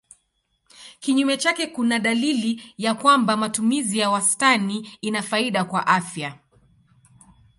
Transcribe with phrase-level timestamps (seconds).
[0.99, 6.39] Kinyume chake kuna dalili ya kwamba matumizi ya wastani ina faida kwa afya.